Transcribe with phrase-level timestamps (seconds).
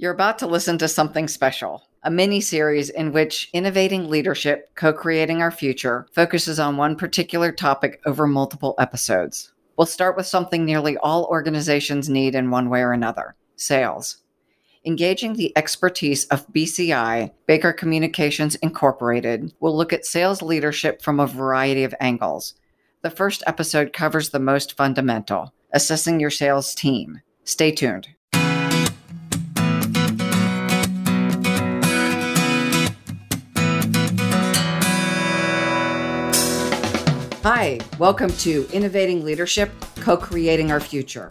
[0.00, 4.92] You're about to listen to something special, a mini series in which Innovating Leadership, Co
[4.92, 9.52] Creating Our Future focuses on one particular topic over multiple episodes.
[9.76, 14.18] We'll start with something nearly all organizations need in one way or another sales.
[14.84, 21.26] Engaging the expertise of BCI, Baker Communications Incorporated, will look at sales leadership from a
[21.26, 22.54] variety of angles.
[23.02, 27.20] The first episode covers the most fundamental assessing your sales team.
[27.42, 28.08] Stay tuned.
[37.50, 41.30] Hi, welcome to Innovating Leadership, Co Creating Our Future.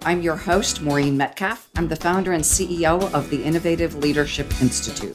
[0.00, 1.68] I'm your host, Maureen Metcalf.
[1.76, 5.14] I'm the founder and CEO of the Innovative Leadership Institute.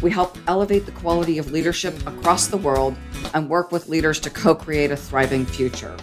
[0.00, 2.94] We help elevate the quality of leadership across the world
[3.34, 5.96] and work with leaders to co create a thriving future.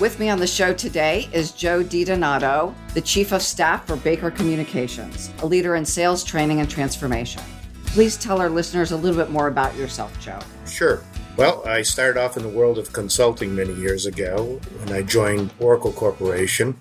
[0.00, 4.30] With me on the show today is Joe DiDonato, the Chief of Staff for Baker
[4.30, 7.42] Communications, a leader in sales training and transformation.
[7.84, 10.40] Please tell our listeners a little bit more about yourself, Joe.
[10.66, 11.02] Sure.
[11.36, 15.52] Well, I started off in the world of consulting many years ago when I joined
[15.58, 16.80] Oracle Corporation.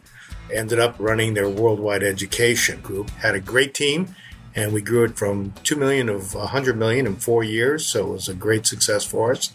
[0.54, 3.09] Ended up running their worldwide education group.
[3.09, 4.16] Had a great team,
[4.54, 8.12] and we grew it from 2 million of 100 million in four years, so it
[8.12, 9.54] was a great success for us.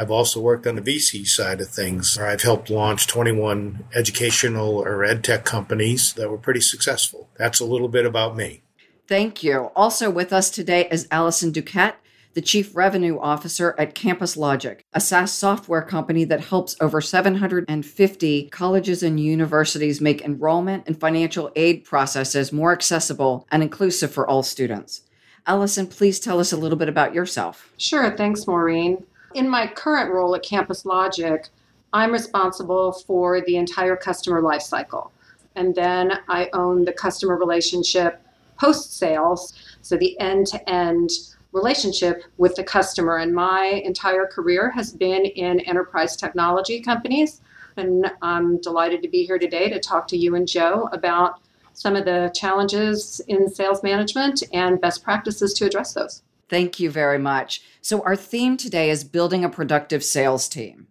[0.00, 2.18] I've also worked on the VC side of things.
[2.18, 7.28] I've helped launch 21 educational or ed tech companies that were pretty successful.
[7.36, 8.62] That's a little bit about me.
[9.06, 9.70] Thank you.
[9.76, 11.94] Also with us today is Allison Duquette,
[12.34, 19.04] the Chief Revenue Officer at CampusLogic, a SaaS software company that helps over 750 colleges
[19.04, 25.02] and universities make enrollment and financial aid processes more accessible and inclusive for all students.
[25.46, 27.70] Allison, please tell us a little bit about yourself.
[27.76, 29.04] Sure, thanks, Maureen.
[29.34, 31.48] In my current role at CampusLogic,
[31.92, 35.10] I'm responsible for the entire customer lifecycle.
[35.54, 38.20] And then I own the customer relationship
[38.58, 41.10] post sales, so the end to end
[41.54, 43.16] relationship with the customer.
[43.16, 47.40] And my entire career has been in enterprise technology companies.
[47.76, 51.40] And I'm delighted to be here today to talk to you and Joe about
[51.72, 56.22] some of the challenges in sales management and best practices to address those.
[56.48, 57.62] Thank you very much.
[57.80, 60.88] So, our theme today is building a productive sales team.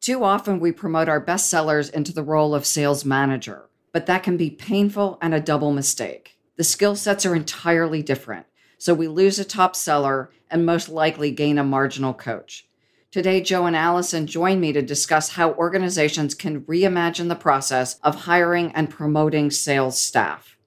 [0.00, 4.22] Too often, we promote our best sellers into the role of sales manager, but that
[4.22, 6.38] can be painful and a double mistake.
[6.56, 8.46] The skill sets are entirely different.
[8.78, 12.66] So we lose a top seller and most likely gain a marginal coach.
[13.10, 18.14] Today, Joe and Allison join me to discuss how organizations can reimagine the process of
[18.14, 20.58] hiring and promoting sales staff.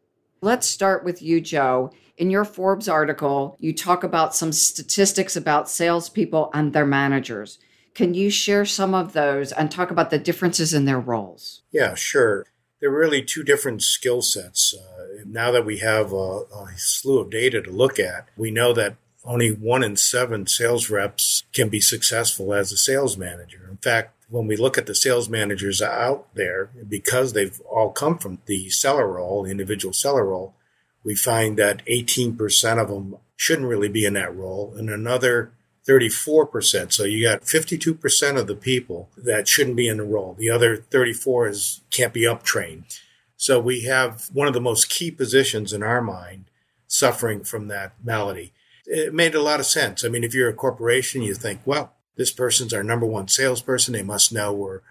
[0.41, 1.91] Let's start with you, Joe.
[2.17, 7.59] In your Forbes article, you talk about some statistics about salespeople and their managers.
[7.93, 11.61] Can you share some of those and talk about the differences in their roles?
[11.71, 12.45] Yeah, sure.
[12.79, 14.73] They're really two different skill sets.
[14.73, 14.88] Uh,
[15.31, 18.95] Now that we have a, a slew of data to look at, we know that
[19.23, 23.67] only one in seven sales reps can be successful as a sales manager.
[23.69, 28.17] In fact, when we look at the sales managers out there, because they've all come
[28.17, 30.55] from the seller role, the individual seller role,
[31.03, 35.51] we find that 18% of them shouldn't really be in that role, and another
[35.87, 36.91] 34%.
[36.91, 40.35] So you got 52% of the people that shouldn't be in the role.
[40.37, 42.99] The other 34 is can't be uptrained.
[43.39, 46.51] So we have one of the most key positions in our mind
[46.87, 48.51] suffering from that malady.
[48.85, 50.03] It made a lot of sense.
[50.03, 53.93] I mean, if you're a corporation, you think, well, this person's our number one salesperson.
[53.93, 54.81] They must know where,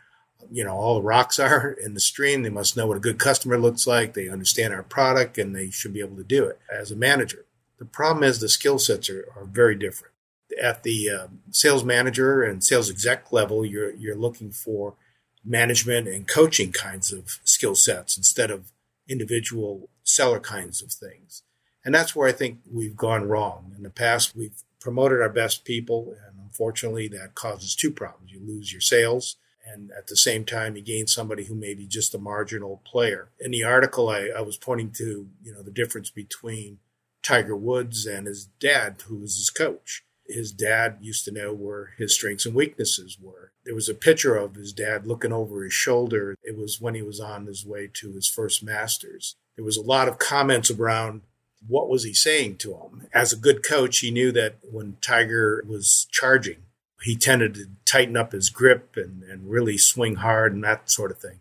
[0.50, 2.42] you know, all the rocks are in the stream.
[2.42, 4.14] They must know what a good customer looks like.
[4.14, 7.44] They understand our product and they should be able to do it as a manager.
[7.76, 10.14] The problem is the skill sets are, are very different.
[10.58, 14.94] At the uh, sales manager and sales exec level, you're, you're looking for
[15.44, 18.72] management and coaching kinds of skill sets instead of
[19.08, 21.42] individual seller kinds of things.
[21.84, 23.72] And that's where I think we've gone wrong.
[23.76, 28.32] In the past, we've promoted our best people, and unfortunately, that causes two problems.
[28.32, 31.86] You lose your sales, and at the same time, you gain somebody who may be
[31.86, 33.30] just a marginal player.
[33.40, 36.78] In the article, I, I was pointing to you know the difference between
[37.22, 41.94] Tiger Woods and his dad, who was his coach his dad used to know where
[41.96, 43.52] his strengths and weaknesses were.
[43.64, 46.36] There was a picture of his dad looking over his shoulder.
[46.42, 49.36] It was when he was on his way to his first masters.
[49.56, 51.22] There was a lot of comments around
[51.66, 53.08] what was he saying to him.
[53.12, 56.58] As a good coach, he knew that when Tiger was charging,
[57.02, 61.10] he tended to tighten up his grip and, and really swing hard and that sort
[61.10, 61.40] of thing.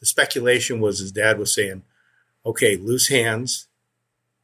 [0.00, 1.82] The speculation was his dad was saying,
[2.44, 3.68] okay, loose hands,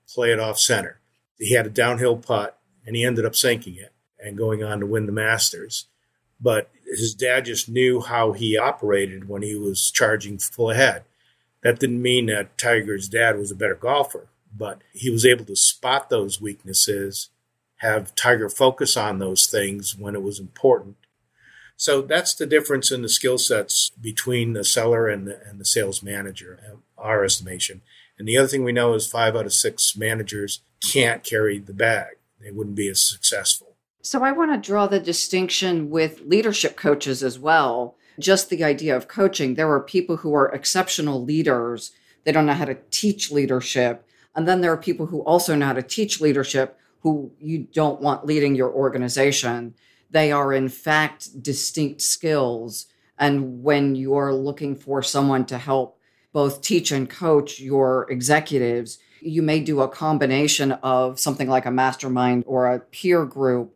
[0.09, 1.01] play it off center.
[1.39, 2.58] He had a downhill putt
[2.89, 5.89] and he ended up sinking it and going on to win the Masters.
[6.41, 11.03] But his dad just knew how he operated when he was charging full ahead.
[11.63, 14.29] That didn't mean that Tiger's dad was a better golfer.
[14.57, 17.31] but he was able to spot those weaknesses,
[17.77, 20.97] have Tiger focus on those things when it was important.
[21.77, 25.65] So that's the difference in the skill sets between the seller and the, and the
[25.65, 26.59] sales manager,
[26.97, 27.83] our estimation.
[28.19, 30.61] And the other thing we know is five out of six managers
[30.93, 32.18] can't carry the bag.
[32.41, 33.77] They wouldn't be as successful.
[34.03, 37.97] So I want to draw the distinction with leadership coaches as well.
[38.19, 39.55] Just the idea of coaching.
[39.55, 41.93] There are people who are exceptional leaders.
[42.25, 44.07] They don't know how to teach leadership.
[44.35, 48.01] And then there are people who also know how to teach leadership who you don't
[48.01, 49.75] want leading your organization.
[50.11, 52.87] They are, in fact, distinct skills.
[53.19, 55.99] And when you're looking for someone to help
[56.33, 61.71] both teach and coach your executives, you may do a combination of something like a
[61.71, 63.75] mastermind or a peer group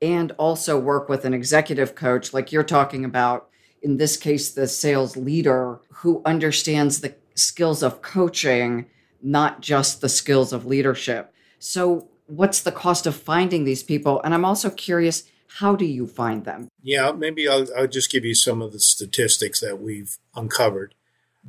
[0.00, 3.48] and also work with an executive coach, like you're talking about,
[3.82, 8.86] in this case, the sales leader who understands the skills of coaching,
[9.22, 11.32] not just the skills of leadership.
[11.58, 14.20] So, what's the cost of finding these people?
[14.22, 15.24] And I'm also curious,
[15.58, 16.68] how do you find them?
[16.82, 20.94] Yeah, maybe I'll, I'll just give you some of the statistics that we've uncovered.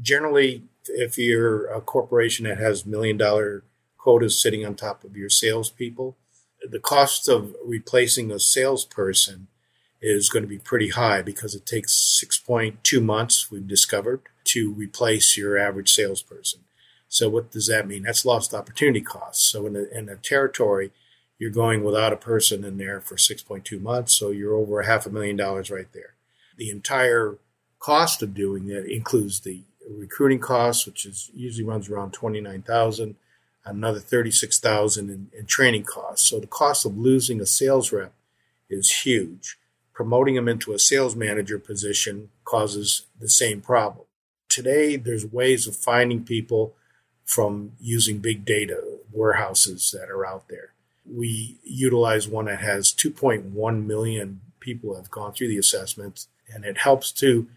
[0.01, 3.63] Generally, if you're a corporation that has million dollar
[3.97, 6.15] quotas sitting on top of your salespeople,
[6.69, 9.47] the cost of replacing a salesperson
[10.01, 15.35] is going to be pretty high because it takes 6.2 months, we've discovered, to replace
[15.35, 16.61] your average salesperson.
[17.07, 18.03] So, what does that mean?
[18.03, 19.49] That's lost opportunity costs.
[19.51, 20.91] So, in a, in a territory,
[21.37, 25.05] you're going without a person in there for 6.2 months, so you're over a half
[25.05, 26.13] a million dollars right there.
[26.57, 27.37] The entire
[27.79, 33.15] cost of doing that includes the recruiting costs, which is usually runs around 29,000,
[33.65, 36.29] another 36,000 in, in training costs.
[36.29, 38.13] So the cost of losing a sales rep
[38.69, 39.57] is huge.
[39.93, 44.05] Promoting them into a sales manager position causes the same problem.
[44.49, 46.75] Today, there's ways of finding people
[47.23, 48.81] from using big data
[49.11, 50.73] warehouses that are out there.
[51.05, 56.79] We utilize one that has 2.1 million people have gone through the assessments, and it
[56.79, 57.47] helps to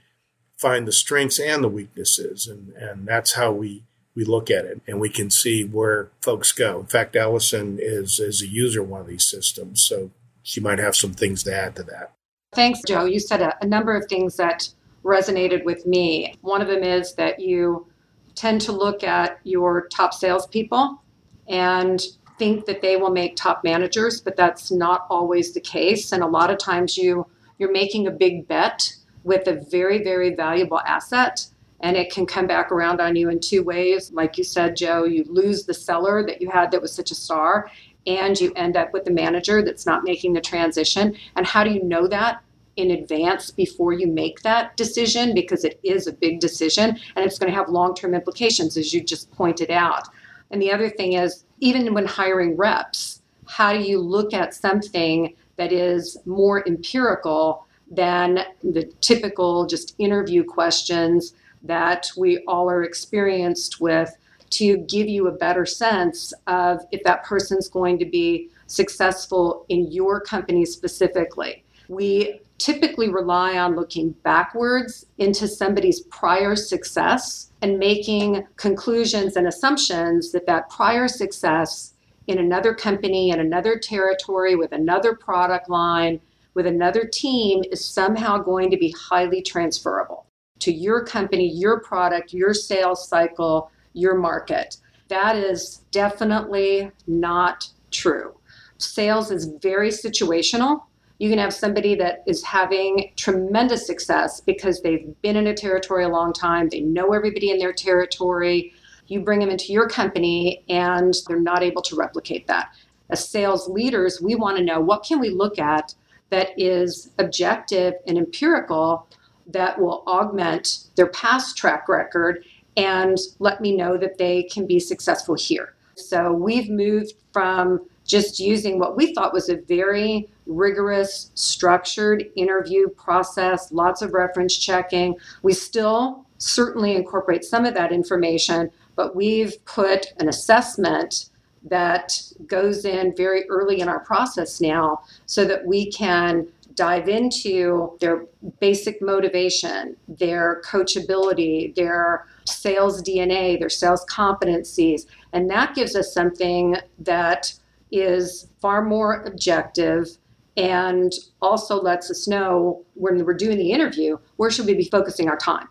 [0.59, 2.47] find the strengths and the weaknesses.
[2.47, 3.85] And, and that's how we,
[4.15, 6.81] we look at it and we can see where folks go.
[6.81, 9.81] In fact, Allison is, is a user of one of these systems.
[9.81, 10.11] So
[10.43, 12.13] she might have some things to add to that.
[12.53, 13.05] Thanks, Joe.
[13.05, 14.69] You said a, a number of things that
[15.05, 16.35] resonated with me.
[16.41, 17.87] One of them is that you
[18.35, 21.03] tend to look at your top salespeople
[21.49, 22.03] and
[22.39, 26.13] think that they will make top managers, but that's not always the case.
[26.13, 27.27] And a lot of times you
[27.59, 28.95] you're making a big bet
[29.29, 31.47] with a very, very valuable asset.
[31.81, 34.11] And it can come back around on you in two ways.
[34.11, 37.15] Like you said, Joe, you lose the seller that you had that was such a
[37.15, 37.71] star,
[38.07, 41.15] and you end up with the manager that's not making the transition.
[41.37, 42.43] And how do you know that?
[42.77, 47.37] in advance before you make that decision because it is a big decision and it's
[47.37, 50.05] going to have long term implications, as you just pointed out.
[50.53, 55.35] And the other thing is, even when hiring reps, how do you look at something
[55.57, 63.81] that is more empirical than the typical just interview questions that we all are experienced
[63.81, 64.17] with
[64.51, 69.91] to give you a better sense of if that person's going to be successful in
[69.91, 71.65] your company specifically.
[71.89, 80.33] We typically rely on looking backwards into somebody's prior success and making conclusions and assumptions
[80.33, 81.95] that that prior success
[82.27, 86.21] in another company in another territory with another product line
[86.59, 90.27] with another team is somehow going to be highly transferable
[90.59, 94.79] to your company, your product, your sales cycle, your market.
[95.07, 98.35] That is definitely not true.
[98.77, 100.83] Sales is very situational.
[101.21, 106.03] You can have somebody that is having tremendous success because they've been in a territory
[106.03, 108.73] a long time, they know everybody in their territory.
[109.07, 112.75] You bring them into your company and they're not able to replicate that.
[113.11, 115.95] As sales leaders, we want to know what can we look at
[116.31, 119.07] that is objective and empirical
[119.47, 122.45] that will augment their past track record
[122.77, 125.75] and let me know that they can be successful here.
[125.97, 132.89] So we've moved from just using what we thought was a very rigorous, structured interview
[132.89, 135.17] process, lots of reference checking.
[135.43, 141.31] We still certainly incorporate some of that information, but we've put an assessment
[141.65, 147.97] that goes in very early in our process now so that we can dive into
[148.01, 148.25] their
[148.61, 155.07] basic motivation, their coachability, their sales DNA, their sales competencies.
[155.33, 157.53] And that gives us something that
[157.91, 160.19] is far more objective
[160.57, 165.29] and also lets us know when we're doing the interview where should we be focusing
[165.29, 165.69] our time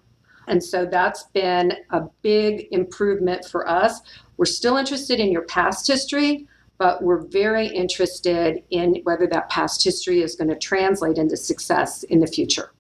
[0.48, 4.02] And so that's been a big improvement for us.
[4.38, 9.84] We're still interested in your past history, but we're very interested in whether that past
[9.84, 12.72] history is going to translate into success in the future.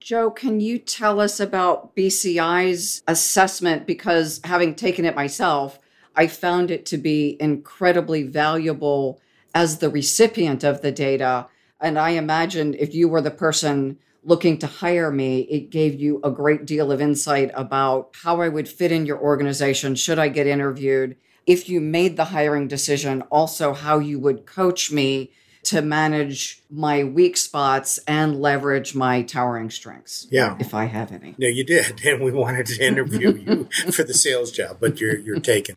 [0.00, 3.86] Joe, can you tell us about BCI's assessment?
[3.86, 5.78] Because having taken it myself,
[6.14, 9.20] I found it to be incredibly valuable
[9.54, 11.46] as the recipient of the data.
[11.80, 16.20] And I imagine if you were the person looking to hire me, it gave you
[16.24, 19.94] a great deal of insight about how I would fit in your organization.
[19.94, 21.16] Should I get interviewed?
[21.46, 25.30] If you made the hiring decision, also how you would coach me
[25.64, 30.26] to manage my weak spots and leverage my towering strengths.
[30.30, 30.56] Yeah.
[30.58, 31.34] If I have any.
[31.38, 32.00] No, you did.
[32.04, 35.76] And we wanted to interview you for the sales job, but you're you're taken.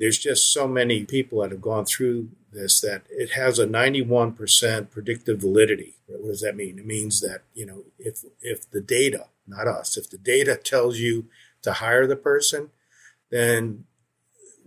[0.00, 4.90] There's just so many people that have gone through this that it has a 91%
[4.90, 5.96] predictive validity.
[6.06, 6.78] What does that mean?
[6.78, 10.98] It means that, you know, if if the data, not us, if the data tells
[10.98, 11.26] you
[11.62, 12.70] to hire the person,
[13.30, 13.84] then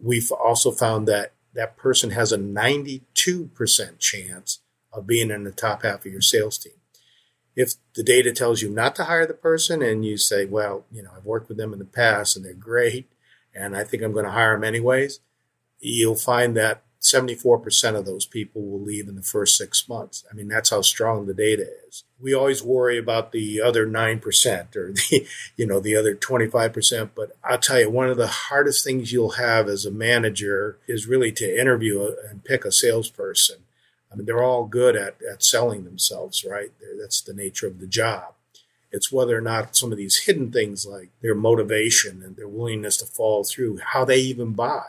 [0.02, 4.60] we've also found that that person has a 92% chance
[4.92, 6.74] of being in the top half of your sales team.
[7.56, 11.02] If the data tells you not to hire the person and you say, well, you
[11.02, 13.08] know, I've worked with them in the past and they're great
[13.56, 15.20] and I think I'm going to hire them anyways,
[15.80, 20.24] you'll find that 74% of those people will leave in the first six months.
[20.32, 22.06] I mean, that's how strong the data is.
[22.18, 27.10] We always worry about the other 9% or the, you know, the other 25%.
[27.14, 31.06] But I'll tell you, one of the hardest things you'll have as a manager is
[31.06, 33.58] really to interview and pick a salesperson.
[34.10, 36.72] I mean, they're all good at, at selling themselves, right?
[37.02, 38.36] That's the nature of the job.
[38.94, 42.96] It's whether or not some of these hidden things like their motivation and their willingness
[42.98, 44.86] to follow through, how they even buy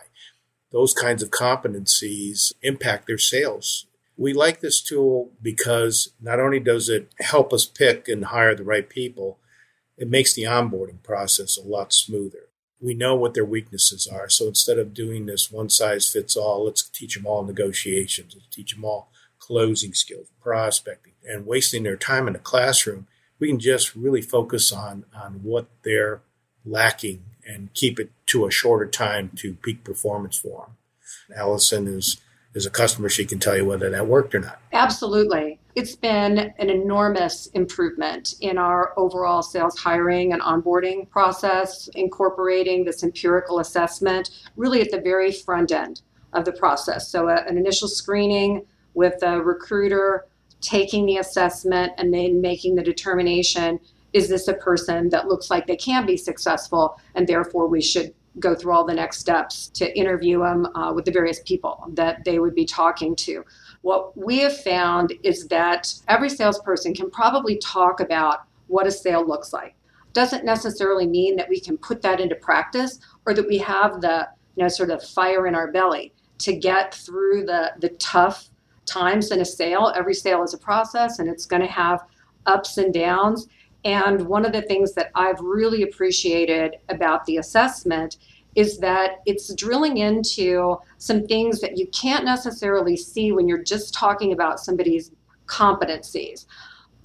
[0.75, 3.87] those kinds of competencies impact their sales.
[4.16, 8.64] We like this tool because not only does it help us pick and hire the
[8.64, 9.38] right people,
[9.96, 12.49] it makes the onboarding process a lot smoother.
[12.80, 14.28] We know what their weaknesses are.
[14.28, 18.49] So instead of doing this one size fits all, let's teach them all negotiations, let's
[18.49, 23.06] teach them all closing skills, prospecting, and wasting their time in the classroom.
[23.44, 26.22] We can just really focus on, on what they're
[26.64, 30.68] lacking and keep it to a shorter time to peak performance for
[31.28, 31.36] them.
[31.36, 32.22] Allison is
[32.54, 34.62] is a customer; she can tell you whether that worked or not.
[34.72, 42.86] Absolutely, it's been an enormous improvement in our overall sales hiring and onboarding process, incorporating
[42.86, 46.00] this empirical assessment really at the very front end
[46.32, 47.10] of the process.
[47.10, 50.28] So, a, an initial screening with a recruiter
[50.64, 53.78] taking the assessment and then making the determination
[54.12, 58.14] is this a person that looks like they can be successful and therefore we should
[58.40, 62.25] go through all the next steps to interview them uh, with the various people that
[62.25, 63.44] they would be talking to.
[63.83, 69.26] What we have found is that every salesperson can probably talk about what a sale
[69.26, 69.75] looks like.
[70.14, 74.28] Doesn't necessarily mean that we can put that into practice or that we have the
[74.56, 78.49] you know sort of fire in our belly to get through the the tough
[78.87, 82.05] times in a sale every sale is a process and it's going to have
[82.47, 83.49] ups and downs
[83.85, 88.17] and one of the things that I've really appreciated about the assessment
[88.55, 93.93] is that it's drilling into some things that you can't necessarily see when you're just
[93.93, 95.11] talking about somebody's
[95.47, 96.47] competencies.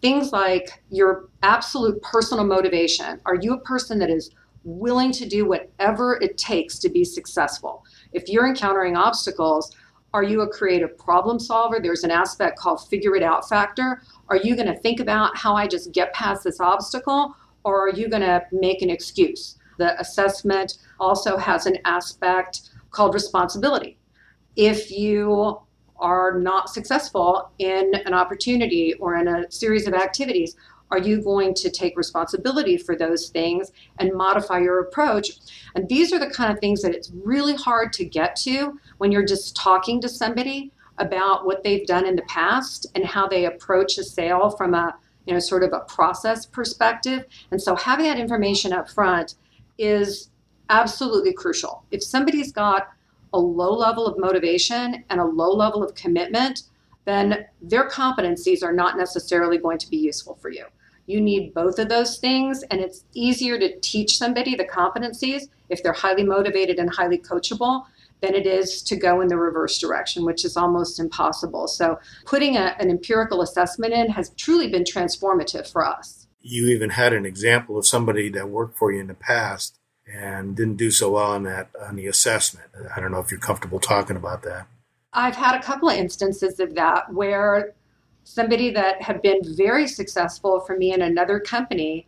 [0.02, 3.20] Things like your absolute personal motivation.
[3.26, 4.32] Are you a person that is
[4.64, 7.84] willing to do whatever it takes to be successful?
[8.14, 9.76] If you're encountering obstacles,
[10.14, 11.80] are you a creative problem solver?
[11.80, 14.02] There's an aspect called figure it out factor.
[14.30, 17.94] Are you going to think about how I just get past this obstacle, or are
[17.94, 19.58] you going to make an excuse?
[19.78, 23.98] The assessment also has an aspect called responsibility.
[24.56, 25.60] If you
[25.98, 30.56] are not successful in an opportunity or in a series of activities,
[30.92, 35.32] are you going to take responsibility for those things and modify your approach?
[35.76, 39.12] And these are the kind of things that it's really hard to get to when
[39.12, 43.46] you're just talking to somebody about what they've done in the past and how they
[43.46, 47.26] approach a sale from a you know sort of a process perspective.
[47.52, 49.36] And so having that information up front
[49.78, 50.30] is
[50.70, 51.84] absolutely crucial.
[51.92, 52.90] If somebody's got
[53.34, 56.64] a low level of motivation and a low level of commitment,
[57.06, 60.66] then their competencies are not necessarily going to be useful for you.
[61.06, 65.82] You need both of those things, and it's easier to teach somebody the competencies if
[65.82, 67.86] they're highly motivated and highly coachable
[68.22, 71.68] than it is to go in the reverse direction, which is almost impossible.
[71.68, 76.28] So, putting a, an empirical assessment in has truly been transformative for us.
[76.42, 79.80] You even had an example of somebody that worked for you in the past
[80.12, 82.68] and didn't do so well on that on the assessment.
[82.96, 84.68] I don't know if you're comfortable talking about that.
[85.14, 87.74] I've had a couple of instances of that where
[88.24, 92.06] somebody that had been very successful for me in another company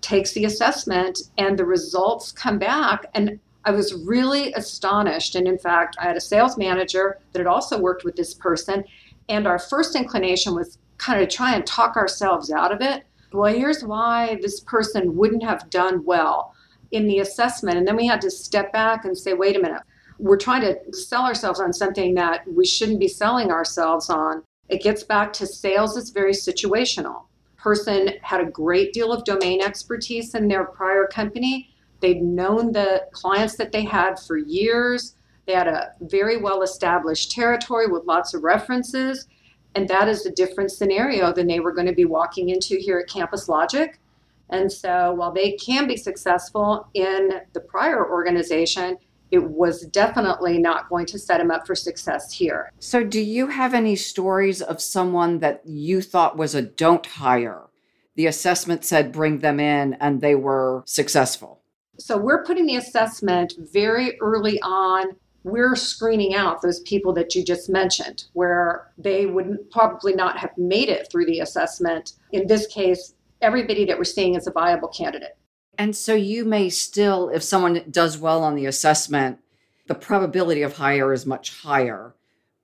[0.00, 3.06] takes the assessment and the results come back.
[3.14, 5.34] And I was really astonished.
[5.34, 8.84] And in fact, I had a sales manager that had also worked with this person.
[9.28, 13.04] And our first inclination was kind of try and talk ourselves out of it.
[13.32, 16.54] Well, here's why this person wouldn't have done well
[16.92, 17.76] in the assessment.
[17.76, 19.82] And then we had to step back and say, wait a minute,
[20.18, 24.42] we're trying to sell ourselves on something that we shouldn't be selling ourselves on.
[24.68, 27.24] It gets back to sales is very situational.
[27.56, 31.74] Person had a great deal of domain expertise in their prior company.
[32.00, 35.14] They'd known the clients that they had for years.
[35.46, 39.26] They had a very well established territory with lots of references.
[39.74, 42.98] And that is a different scenario than they were going to be walking into here
[42.98, 43.94] at CampusLogic.
[44.50, 48.96] And so while they can be successful in the prior organization,
[49.30, 52.72] it was definitely not going to set them up for success here.
[52.78, 57.64] So, do you have any stories of someone that you thought was a don't hire?
[58.16, 61.60] The assessment said bring them in and they were successful.
[61.98, 65.16] So, we're putting the assessment very early on.
[65.44, 70.50] We're screening out those people that you just mentioned, where they would probably not have
[70.56, 72.12] made it through the assessment.
[72.32, 75.36] In this case, everybody that we're seeing is a viable candidate.
[75.78, 79.38] And so you may still, if someone does well on the assessment,
[79.86, 82.14] the probability of hire is much higher.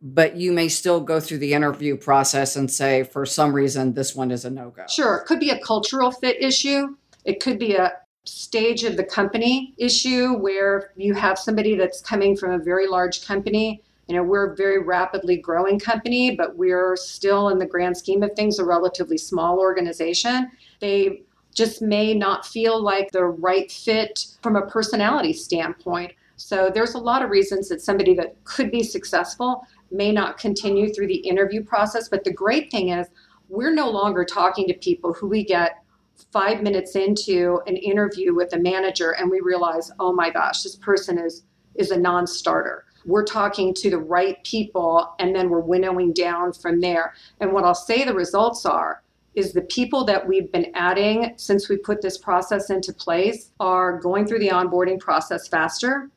[0.03, 4.14] But you may still go through the interview process and say, for some reason, this
[4.14, 4.85] one is a no go.
[4.88, 5.17] Sure.
[5.17, 6.97] It could be a cultural fit issue.
[7.25, 7.93] It could be a
[8.25, 13.26] stage of the company issue where you have somebody that's coming from a very large
[13.26, 13.83] company.
[14.09, 18.23] You know, we're a very rapidly growing company, but we're still, in the grand scheme
[18.23, 20.50] of things, a relatively small organization.
[20.81, 21.23] They
[21.54, 26.12] just may not feel like the right fit from a personality standpoint.
[26.37, 30.93] So there's a lot of reasons that somebody that could be successful may not continue
[30.93, 32.09] through the interview process.
[32.09, 33.07] But the great thing is,
[33.49, 35.84] we're no longer talking to people who we get
[36.33, 40.76] five minutes into an interview with a manager and we realize, oh my gosh, this
[40.76, 41.44] person is
[41.75, 42.85] is a non-starter.
[43.04, 47.14] We're talking to the right people and then we're winnowing down from there.
[47.40, 49.03] And what I'll say the results are
[49.35, 53.98] is the people that we've been adding since we put this process into place are
[53.98, 56.09] going through the onboarding process faster.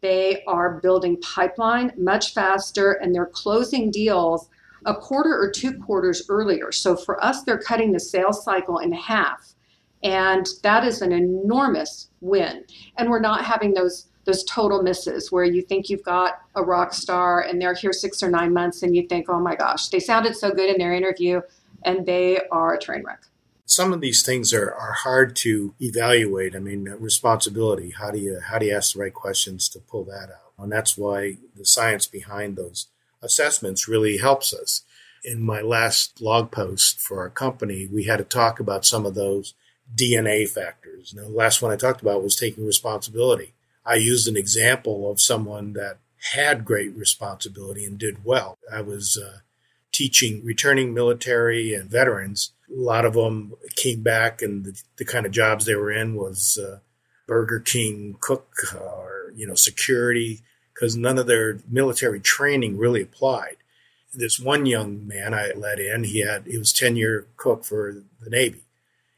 [0.00, 4.48] They are building pipeline much faster and they're closing deals
[4.86, 6.72] a quarter or two quarters earlier.
[6.72, 9.54] So for us, they're cutting the sales cycle in half.
[10.02, 12.64] And that is an enormous win.
[12.96, 16.92] And we're not having those those total misses where you think you've got a rock
[16.92, 20.00] star and they're here six or nine months and you think, oh my gosh, they
[20.00, 21.40] sounded so good in their interview
[21.84, 23.22] and they are a train wreck.
[23.66, 26.56] Some of these things are, are hard to evaluate.
[26.56, 27.90] I mean, responsibility.
[27.90, 30.52] How do you how do you ask the right questions to pull that out?
[30.58, 32.88] And that's why the science behind those
[33.22, 34.82] assessments really helps us.
[35.24, 39.14] In my last blog post for our company, we had to talk about some of
[39.14, 39.54] those
[39.94, 41.14] DNA factors.
[41.14, 43.54] Now, the last one I talked about was taking responsibility.
[43.84, 45.98] I used an example of someone that
[46.32, 48.58] had great responsibility and did well.
[48.72, 49.38] I was uh,
[49.92, 52.52] teaching returning military and veterans.
[52.68, 56.16] A lot of them came back, and the, the kind of jobs they were in
[56.16, 56.80] was uh,
[57.26, 60.42] Burger King cook or you know security,
[60.76, 63.56] because none of their military training really applied.
[64.12, 68.02] This one young man I let in, he had he was ten year cook for
[68.20, 68.62] the Navy.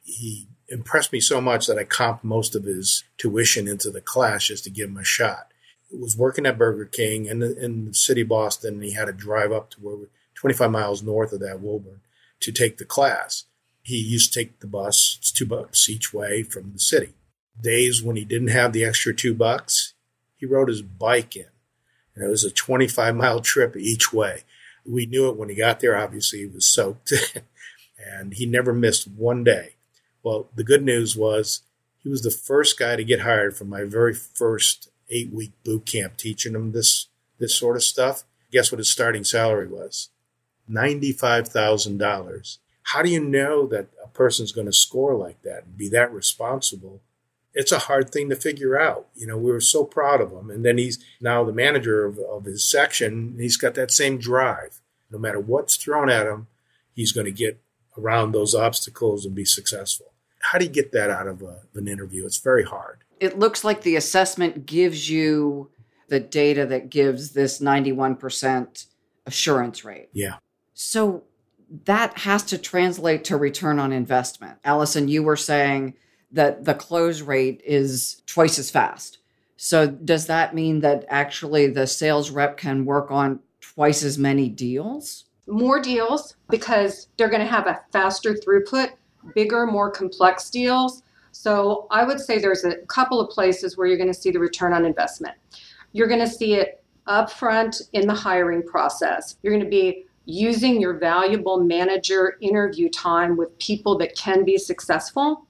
[0.02, 4.46] He impressed me so much that I comped most of his tuition into the class
[4.46, 5.48] just to give him a shot.
[5.90, 9.06] He was working at Burger King in the, in the city Boston, and he had
[9.06, 12.00] to drive up to where 25 miles north of that, Woburn,
[12.40, 13.44] to take the class.
[13.82, 17.14] He used to take the bus, it's two bucks each way from the city.
[17.60, 19.87] Days when he didn't have the extra two bucks,
[20.38, 21.46] he rode his bike in.
[22.14, 24.44] And it was a 25 mile trip each way.
[24.86, 25.96] We knew it when he got there.
[25.96, 27.12] Obviously, he was soaked
[27.98, 29.74] and he never missed one day.
[30.22, 31.62] Well, the good news was
[32.02, 35.86] he was the first guy to get hired from my very first eight week boot
[35.86, 38.24] camp teaching him this, this sort of stuff.
[38.50, 40.08] Guess what his starting salary was?
[40.70, 42.58] $95,000.
[42.82, 46.12] How do you know that a person's going to score like that and be that
[46.12, 47.00] responsible?
[47.58, 49.08] It's a hard thing to figure out.
[49.16, 50.48] You know, we were so proud of him.
[50.48, 53.34] And then he's now the manager of, of his section.
[53.36, 54.80] he's got that same drive.
[55.10, 56.46] No matter what's thrown at him,
[56.94, 57.60] he's going to get
[57.98, 60.12] around those obstacles and be successful.
[60.40, 62.24] How do you get that out of a, an interview?
[62.24, 62.98] It's very hard.
[63.18, 65.70] It looks like the assessment gives you
[66.06, 68.86] the data that gives this 91%
[69.26, 70.10] assurance rate.
[70.12, 70.36] Yeah.
[70.74, 71.24] So
[71.86, 74.58] that has to translate to return on investment.
[74.64, 75.94] Allison, you were saying
[76.32, 79.18] that the close rate is twice as fast.
[79.56, 84.48] So does that mean that actually the sales rep can work on twice as many
[84.48, 85.24] deals?
[85.46, 88.90] More deals because they're going to have a faster throughput,
[89.34, 91.02] bigger, more complex deals.
[91.32, 94.38] So I would say there's a couple of places where you're going to see the
[94.38, 95.34] return on investment.
[95.92, 99.36] You're going to see it upfront in the hiring process.
[99.42, 104.58] You're going to be using your valuable manager interview time with people that can be
[104.58, 105.47] successful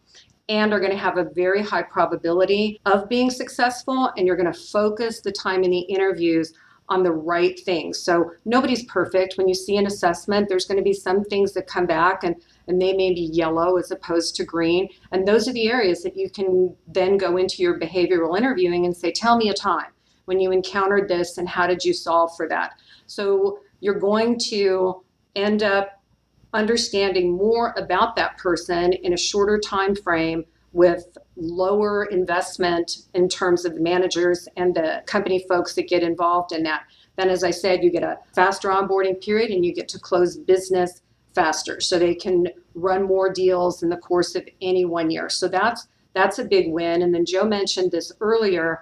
[0.49, 4.13] and are going to have a very high probability of being successful.
[4.17, 6.55] And you're going to focus the time in the interviews
[6.89, 7.99] on the right things.
[7.99, 9.35] So nobody's perfect.
[9.37, 12.35] When you see an assessment, there's going to be some things that come back and,
[12.67, 14.89] and they may be yellow as opposed to green.
[15.13, 18.97] And those are the areas that you can then go into your behavioral interviewing and
[18.97, 19.93] say, tell me a time
[20.25, 22.73] when you encountered this and how did you solve for that.
[23.07, 25.03] So you're going to
[25.37, 25.98] end up
[26.55, 33.65] understanding more about that person in a shorter time frame with lower investment in terms
[33.65, 36.83] of the managers and the company folks that get involved in that
[37.17, 40.37] then as i said you get a faster onboarding period and you get to close
[40.37, 41.01] business
[41.39, 41.81] faster.
[41.81, 45.29] So they can run more deals in the course of any one year.
[45.29, 47.03] So that's that's a big win.
[47.03, 48.81] And then joe mentioned this earlier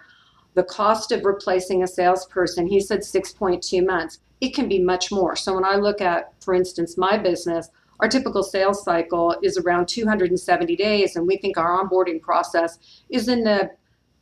[0.55, 5.37] the cost of replacing a salesperson he said 6.2 months it can be much more.
[5.37, 7.71] So when I look at, for instance, my business,
[8.01, 13.29] our typical sales cycle is around 270 days, and we think our onboarding process is
[13.29, 13.71] in the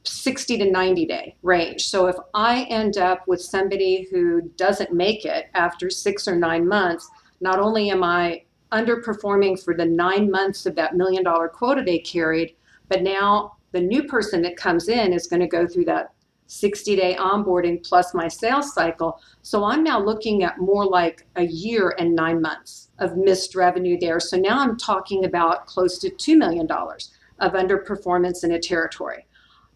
[0.04, 1.88] 60 to 90 day range.
[1.88, 6.68] So if I end up with somebody who doesn't make it after six or nine
[6.68, 7.08] months,
[7.40, 11.98] not only am I underperforming for the nine months of that million dollar quota they
[11.98, 12.54] carried,
[12.88, 16.13] but now the new person that comes in is going to go through that
[16.46, 19.20] 60 day onboarding plus my sales cycle.
[19.42, 23.98] So I'm now looking at more like a year and nine months of missed revenue
[23.98, 24.20] there.
[24.20, 29.26] So now I'm talking about close to $2 million of underperformance in a territory.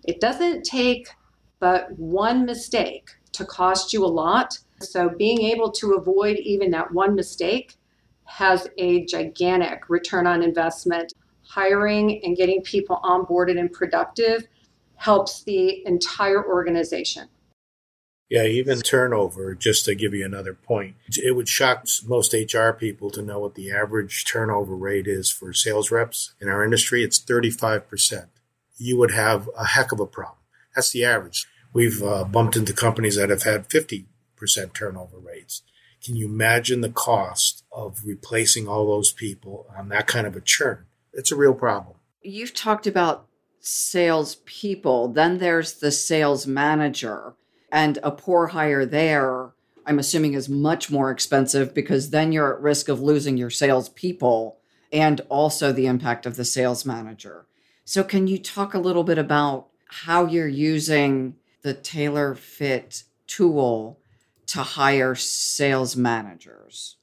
[0.04, 1.08] It doesn't take
[1.60, 4.58] but one mistake to cost you a lot.
[4.80, 7.74] So being able to avoid even that one mistake
[8.24, 11.14] has a gigantic return on investment.
[11.42, 14.46] Hiring and getting people onboarded and productive
[14.98, 17.28] helps the entire organization.
[18.28, 23.10] Yeah, even turnover, just to give you another point, it would shock most HR people
[23.10, 27.02] to know what the average turnover rate is for sales reps in our industry.
[27.02, 28.26] It's 35%.
[28.76, 30.36] You would have a heck of a problem.
[30.74, 31.46] That's the average.
[31.72, 34.04] We've uh, bumped into companies that have had 50%
[34.74, 35.62] turnover rates.
[36.04, 40.40] Can you imagine the cost of replacing all those people on that kind of a
[40.40, 40.84] churn?
[41.14, 41.96] It's a real problem.
[42.20, 43.27] You've talked about
[43.60, 45.08] salespeople.
[45.08, 47.34] Then there's the sales manager,
[47.70, 49.52] and a poor hire there.
[49.86, 54.58] I'm assuming is much more expensive because then you're at risk of losing your salespeople
[54.92, 57.46] and also the impact of the sales manager.
[57.84, 63.98] So, can you talk a little bit about how you're using the tailor fit tool
[64.46, 66.96] to hire sales managers?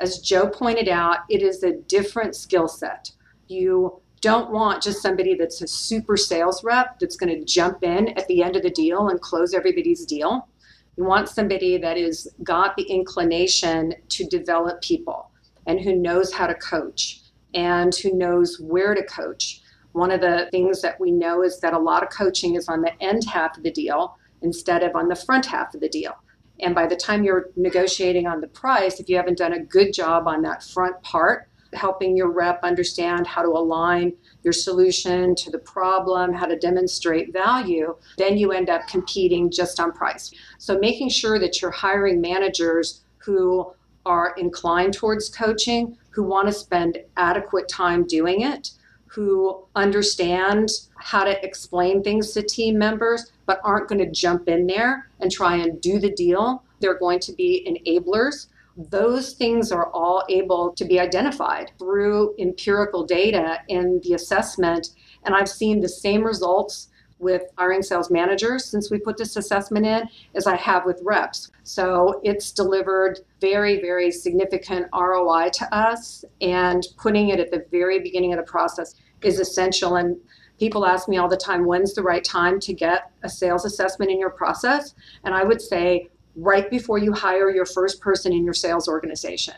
[0.00, 3.10] As Joe pointed out, it is a different skill set.
[3.46, 8.08] You don't want just somebody that's a super sales rep that's going to jump in
[8.18, 10.48] at the end of the deal and close everybody's deal.
[10.96, 15.30] You want somebody that has got the inclination to develop people
[15.68, 17.20] and who knows how to coach
[17.54, 19.60] and who knows where to coach.
[19.92, 22.82] One of the things that we know is that a lot of coaching is on
[22.82, 26.16] the end half of the deal instead of on the front half of the deal.
[26.58, 29.92] And by the time you're negotiating on the price, if you haven't done a good
[29.92, 35.50] job on that front part, helping your rep understand how to align your solution to
[35.50, 40.32] the problem, how to demonstrate value, then you end up competing just on price.
[40.58, 43.72] So making sure that you're hiring managers who
[44.04, 48.70] are inclined towards coaching, who want to spend adequate time doing it,
[49.06, 54.66] who understand how to explain things to team members, but aren't going to jump in
[54.66, 56.62] there and try and do the deal.
[56.80, 63.04] They're going to be enablers those things are all able to be identified through empirical
[63.04, 64.90] data in the assessment.
[65.24, 69.86] And I've seen the same results with hiring sales managers since we put this assessment
[69.86, 71.50] in as I have with reps.
[71.62, 78.00] So it's delivered very, very significant ROI to us, and putting it at the very
[78.00, 79.96] beginning of the process is essential.
[79.96, 80.18] And
[80.58, 84.10] people ask me all the time, when's the right time to get a sales assessment
[84.10, 84.94] in your process?
[85.24, 89.54] And I would say, right before you hire your first person in your sales organization.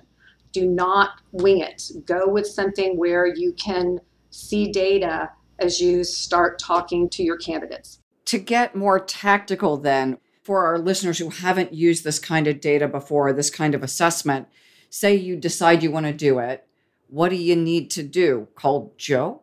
[0.52, 1.90] Do not wing it.
[2.04, 8.00] Go with something where you can see data as you start talking to your candidates.
[8.26, 12.88] To get more tactical, then, for our listeners who haven't used this kind of data
[12.88, 14.48] before, this kind of assessment,
[14.88, 16.66] say you decide you want to do it,
[17.08, 18.48] what do you need to do?
[18.54, 19.42] Call Joe?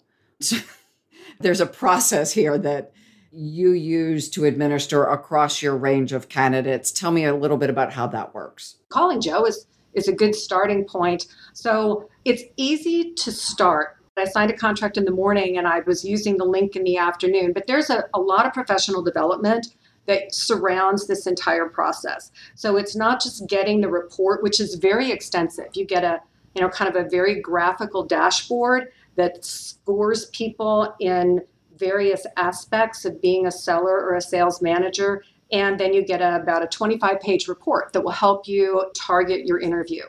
[1.40, 2.94] There's a process here that
[3.36, 6.92] you use to administer across your range of candidates.
[6.92, 8.78] Tell me a little bit about how that works.
[8.90, 11.28] Calling Joe is is a good starting point.
[11.54, 16.06] So it's easy to start I signed a contract in the morning and I was
[16.06, 17.52] using the link in the afternoon.
[17.52, 19.68] But there's a, a lot of professional development
[20.06, 22.32] that surrounds this entire process.
[22.54, 25.68] So it's not just getting the report, which is very extensive.
[25.74, 26.22] You get a,
[26.54, 31.42] you know, kind of a very graphical dashboard that scores people in
[31.78, 35.24] various aspects of being a seller or a sales manager.
[35.52, 39.46] And then you get a, about a 25 page report that will help you target
[39.46, 40.04] your interview.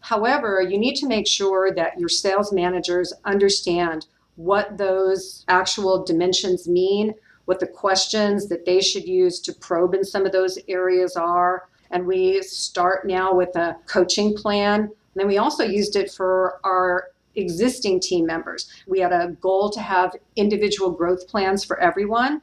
[0.00, 6.68] However, you need to make sure that your sales managers understand what those actual dimensions
[6.68, 7.14] mean,
[7.46, 11.68] what the questions that they should use to probe in some of those areas are.
[11.90, 14.82] And we start now with a coaching plan.
[14.82, 18.68] And then we also used it for our existing team members.
[18.86, 22.42] We had a goal to have individual growth plans for everyone.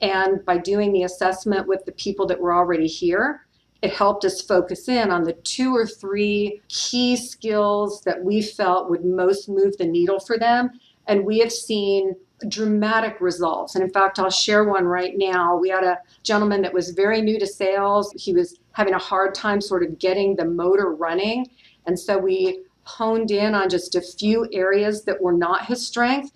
[0.00, 3.46] And by doing the assessment with the people that were already here,
[3.82, 8.90] it helped us focus in on the two or three key skills that we felt
[8.90, 10.70] would most move the needle for them.
[11.06, 12.14] And we have seen
[12.48, 13.74] dramatic results.
[13.74, 15.56] And in fact, I'll share one right now.
[15.56, 18.12] We had a gentleman that was very new to sales.
[18.16, 21.48] He was having a hard time sort of getting the motor running.
[21.86, 26.32] And so we honed in on just a few areas that were not his strength,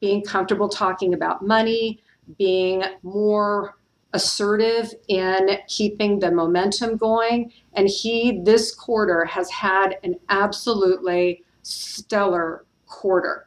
[0.00, 2.02] being comfortable talking about money,
[2.38, 3.76] being more
[4.12, 7.52] assertive in keeping the momentum going.
[7.74, 13.46] And he, this quarter, has had an absolutely stellar quarter.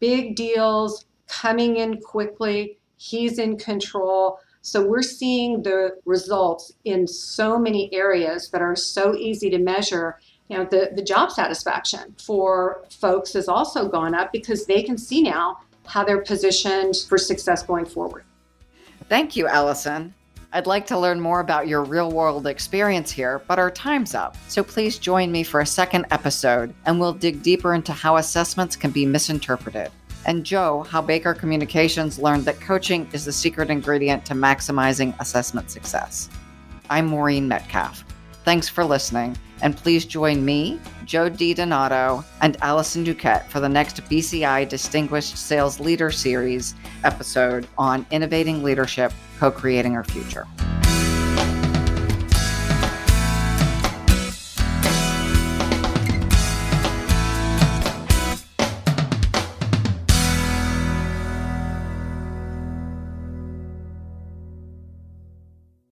[0.00, 2.78] Big deals coming in quickly.
[2.96, 4.38] He's in control.
[4.60, 10.20] So we're seeing the results in so many areas that are so easy to measure.
[10.52, 14.98] You know, the, the job satisfaction for folks has also gone up because they can
[14.98, 18.24] see now how they're positioned for success going forward.
[19.08, 20.12] Thank you, Allison.
[20.52, 24.36] I'd like to learn more about your real world experience here, but our time's up.
[24.48, 28.76] So please join me for a second episode and we'll dig deeper into how assessments
[28.76, 29.90] can be misinterpreted.
[30.26, 35.70] And Joe, how Baker Communications learned that coaching is the secret ingredient to maximizing assessment
[35.70, 36.28] success.
[36.90, 38.04] I'm Maureen Metcalf.
[38.44, 44.02] Thanks for listening, and please join me, Joe DiDonato, and Allison Duquette for the next
[44.04, 46.74] BCI Distinguished Sales Leader Series
[47.04, 50.48] episode on innovating leadership, co creating our future.